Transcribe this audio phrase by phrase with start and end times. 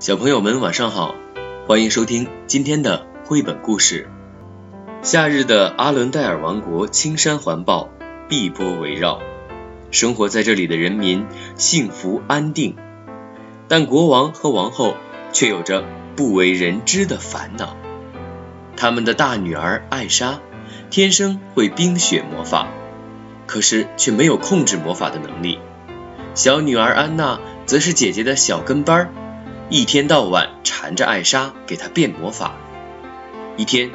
[0.00, 1.14] 小朋友们晚上好，
[1.66, 4.08] 欢迎收听今天的绘本故事。
[5.02, 7.90] 夏日的阿伦戴尔王国，青山环抱，
[8.26, 9.20] 碧波围绕，
[9.90, 11.26] 生活在这里的人民
[11.56, 12.76] 幸福安定，
[13.68, 14.96] 但国王和王后
[15.34, 15.84] 却有着
[16.16, 17.76] 不为人知的烦恼。
[18.78, 20.40] 他们的大女儿艾莎
[20.88, 22.68] 天生会冰雪魔法，
[23.46, 25.58] 可是却没有控制魔法的能力。
[26.32, 29.12] 小女儿安娜则是姐姐的小跟班儿。
[29.72, 32.56] 一天到晚缠着艾莎给她变魔法。
[33.56, 33.92] 一天，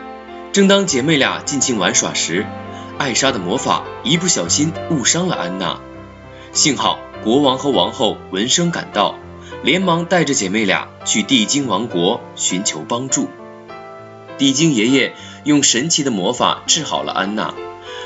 [0.54, 2.46] 正当姐妹俩尽情玩耍时，
[2.98, 5.82] 艾莎的魔法一不小心误伤了安娜。
[6.54, 9.16] 幸好国王和王后闻声赶到，
[9.64, 13.30] 连忙带着姐妹俩去地精王国寻求帮助。
[14.38, 17.54] 地精爷爷用神奇的魔法治好了安娜。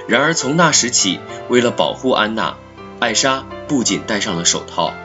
[0.08, 2.56] 然而从那时起，为了保护安娜，
[3.00, 4.96] 艾莎不仅戴上了手套，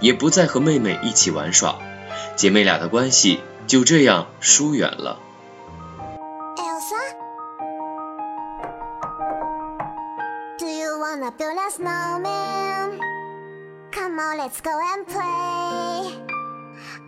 [0.00, 1.76] 也不再和妹妹一起玩耍。
[2.35, 5.19] 姐妹俩的关系就这样疏远了。
[10.57, 12.99] Do you wanna build a snowman?
[13.91, 16.29] Come on, let's go and play.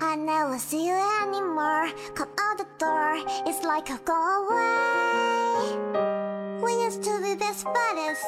[0.02, 1.90] I never see you anymore.
[2.16, 5.02] Come out the door, it's like a go away.
[6.64, 8.24] We used to be best buddies,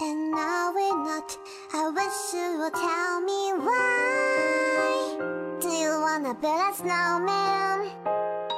[0.00, 1.36] and now we're not.
[1.74, 4.45] I wish you would tell me why.
[6.17, 7.91] Wanna build a snowman?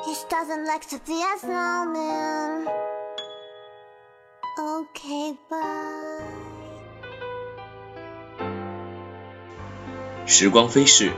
[0.06, 2.66] He doesn't like to be a snowman.
[4.58, 6.24] Okay, bye.
[10.26, 11.12] 时光飞逝，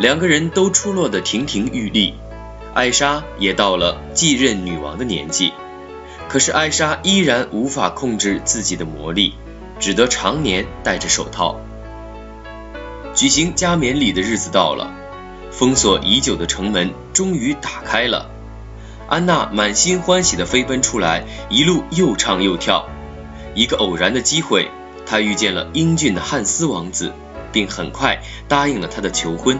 [0.00, 2.16] 两个人都出落得亭亭玉立。
[2.74, 5.52] 艾莎也到了继任女王的年纪，
[6.28, 9.36] 可是艾莎依然无法控制自己的魔力，
[9.78, 11.60] 只得常年戴着手套。
[13.14, 15.05] 举行加冕礼的日子到了。
[15.56, 18.30] 封锁已久的城门终于打开了，
[19.08, 22.86] 安娜满心欢喜地飞奔出来，一路又唱又跳。
[23.54, 24.68] 一个偶然的机会，
[25.06, 27.10] 她遇见了英俊的汉斯王子，
[27.52, 29.58] 并很快答应了他的求婚。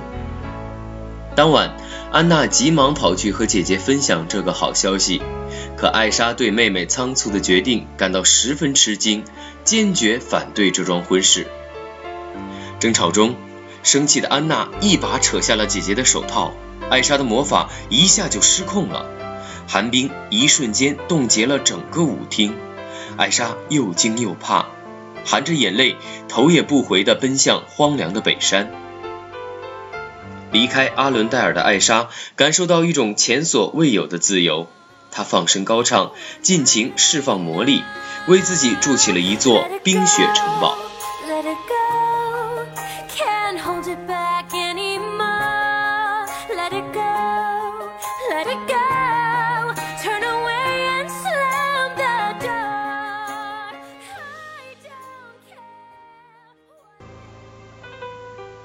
[1.34, 1.74] 当晚，
[2.12, 5.22] 安娜急忙跑去和姐姐分享这个好消息，
[5.78, 9.24] 可艾莎对妹妹仓促的决定感到十分吃惊，
[9.64, 11.46] 坚决反对这桩婚事。
[12.78, 13.34] 争吵中。
[13.86, 16.52] 生气的安娜一把扯下了姐姐的手套，
[16.90, 19.06] 艾莎的魔法一下就失控了，
[19.68, 22.56] 寒冰一瞬间冻结了整个舞厅。
[23.16, 24.66] 艾莎又惊又怕，
[25.24, 25.94] 含着眼泪，
[26.28, 28.72] 头也不回地奔向荒凉的北山。
[30.50, 34.66] 离开阿伦戴尔的艾莎感受到一种前所未有的自由，
[35.12, 36.10] 她放声高唱，
[36.42, 37.84] 尽情释放魔力，
[38.26, 40.76] 为自己筑起了一座冰雪城堡。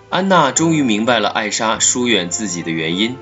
[0.10, 3.18] 安娜终于明白了艾莎疏远自己的原因。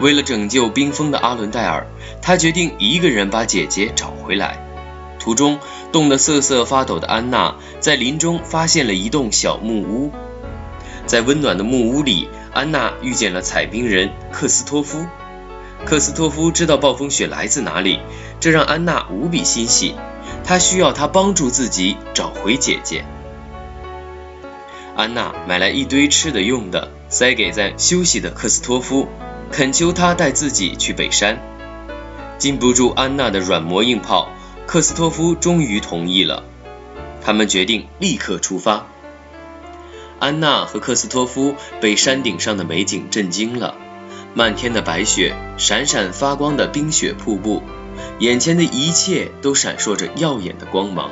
[0.00, 1.86] 为了拯救冰封的阿伦戴尔，
[2.20, 4.58] 她决定一个人把姐姐找回来。
[5.18, 5.58] 途中，
[5.92, 10.12] 冻得瑟瑟发抖的安娜在林中发现了一栋小木屋。
[11.06, 15.06] 在温暖的木屋里，安娜遇见了采冰人克斯托夫。
[15.84, 18.00] 克斯托夫知道暴风雪来自哪里，
[18.38, 19.94] 这让安娜无比欣喜。
[20.44, 23.04] 她需要他帮助自己找回姐姐。
[24.96, 29.08] 安娜买来一堆吃的用的，塞给在休息的克斯托夫，
[29.50, 31.40] 恳求他带自己去北山。
[32.36, 34.28] 禁不住安娜的软磨硬泡，
[34.66, 36.44] 克斯托夫终于同意了。
[37.22, 38.86] 他们决定立刻出发。
[40.20, 43.74] 安娜和克斯托夫被山顶上的美景震惊了：
[44.34, 47.62] 漫天的白雪，闪闪发光的冰雪瀑布，
[48.18, 51.10] 眼前的一切都闪烁着耀眼的光芒。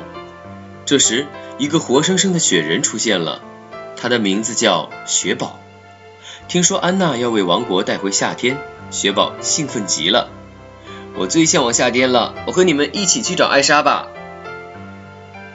[0.85, 1.25] 这时，
[1.57, 3.41] 一个活生生的雪人出现了。
[3.97, 5.59] 他的名字叫雪宝。
[6.47, 8.57] 听说安娜要为王国带回夏天，
[8.91, 10.29] 雪宝兴奋极了。
[11.17, 14.07] 我最向往夏天了，我和你们一起去找艾莎吧。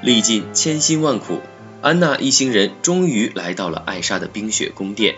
[0.02, 1.40] 历尽千辛万苦，
[1.84, 5.16] 安娜一行人终于来到了艾莎的冰雪宫殿。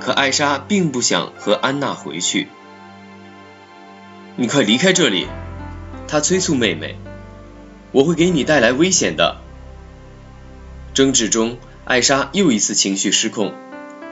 [0.00, 2.48] 可艾莎并不想和安娜回去。
[4.34, 5.28] 你快离开这里！
[6.08, 6.96] 她催促妹妹
[7.92, 9.36] ：“我会给你带来危险的。”
[10.92, 11.56] 争执中。
[11.84, 13.54] 艾莎又一次情绪失控，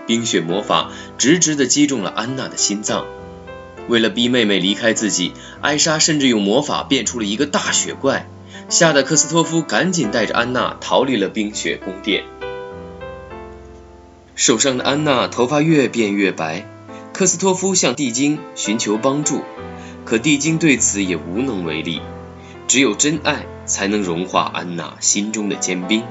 [0.06, 3.04] 冰雪魔法直直地击中了安娜的心脏。
[3.88, 8.28] 为了逼妹妹离开自己，艾莎甚至用魔法变出了一个大雪怪，
[8.68, 12.24] 吓得克斯托夫赶紧带着安娜逃离了冰雪宫殿。
[14.34, 16.68] 受伤的安娜头发越变越白，
[17.12, 19.42] 克斯托夫向地精寻求帮助，
[20.04, 22.02] 可地精对此也无能为力。
[22.68, 26.02] 只有真爱才能融化安娜心中的坚冰。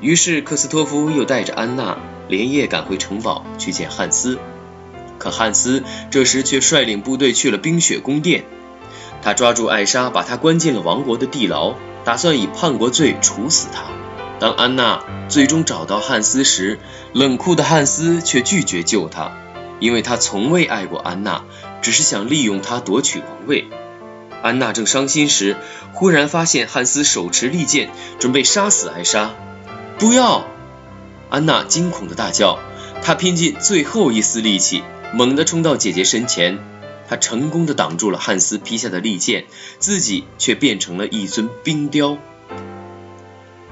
[0.00, 4.38] 于是克斯托夫又带着安娜连夜赶回城堡去见汉斯。
[5.18, 8.44] 可汉斯这时却率领部队去了冰雪宫殿，
[9.22, 11.74] 他抓住艾莎，把她关进了王国的地牢，
[12.04, 13.84] 打算以叛国罪处死她。
[14.40, 16.80] 当安娜最终找到汉斯时，
[17.12, 19.30] 冷酷的汉斯却拒绝救她，
[19.78, 21.44] 因为他从未爱过安娜，
[21.80, 23.68] 只是想利用她夺取王位。
[24.42, 25.56] 安娜正伤心时，
[25.92, 29.30] 忽然发现汉斯手持利剑，准备杀死艾莎。
[29.98, 30.44] 不要！
[31.30, 32.58] 安娜惊恐的大叫，
[33.04, 34.82] 她拼尽最后一丝力气。
[35.14, 36.58] 猛地冲到姐姐身前，
[37.12, 39.44] 他成功的挡住了汉斯劈下的利剑，
[39.78, 42.16] 自己却变成了一尊冰雕。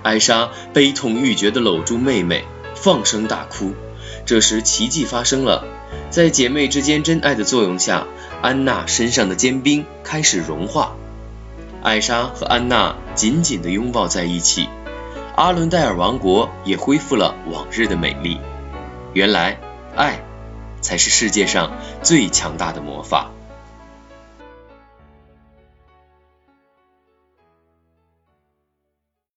[0.03, 2.45] 艾莎悲痛欲绝地搂住妹妹，
[2.75, 3.73] 放声大哭。
[4.27, 5.65] 这时奇迹发生了，
[6.11, 8.07] 在姐妹之间真爱的作用下，
[8.43, 10.95] 安娜身上的坚冰开始融化。
[11.83, 14.69] 艾莎和安娜紧紧地拥抱在一起，
[15.35, 18.39] 阿伦戴尔王国也恢复了往日的美丽。
[19.15, 19.59] 原来，
[19.97, 20.23] 爱。
[20.81, 23.33] 才是世界上最强大的魔法。